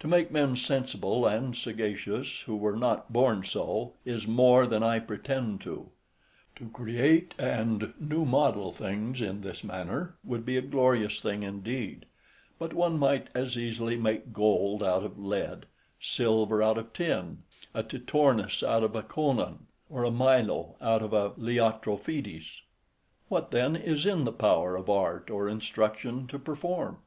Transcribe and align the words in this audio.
To 0.00 0.08
make 0.08 0.32
men 0.32 0.56
sensible 0.56 1.24
and 1.24 1.54
sagacious, 1.56 2.40
who 2.42 2.56
were 2.56 2.74
not 2.74 3.12
born 3.12 3.44
so, 3.44 3.92
is 4.04 4.26
more 4.26 4.66
than 4.66 4.82
I 4.82 4.98
pretend 4.98 5.60
to; 5.60 5.90
to 6.56 6.68
create 6.70 7.32
and 7.38 7.94
new 8.00 8.24
model 8.24 8.72
things 8.72 9.20
in 9.20 9.42
this 9.42 9.62
manner 9.62 10.16
would 10.24 10.44
be 10.44 10.56
a 10.56 10.62
glorious 10.62 11.20
thing 11.20 11.44
indeed; 11.44 12.06
but 12.58 12.72
one 12.74 12.98
might 12.98 13.28
as 13.36 13.56
easily 13.56 13.96
make 13.96 14.32
gold 14.32 14.82
out 14.82 15.04
of 15.04 15.16
lead, 15.16 15.66
silver 16.00 16.60
out 16.60 16.76
of 16.76 16.92
tin, 16.92 17.44
a 17.72 17.84
Titornus 17.84 18.64
out 18.64 18.82
of 18.82 18.96
a 18.96 19.02
Conon, 19.04 19.66
or 19.88 20.02
a 20.02 20.10
Milo 20.10 20.74
out 20.80 21.02
of 21.02 21.12
a 21.12 21.34
Leotrophides. 21.38 22.62
What 23.28 23.52
then 23.52 23.76
is 23.76 24.06
in 24.06 24.24
the 24.24 24.32
power 24.32 24.74
of 24.74 24.90
art 24.90 25.30
or 25.30 25.48
instruction 25.48 26.26
to 26.26 26.38
perform? 26.40 26.98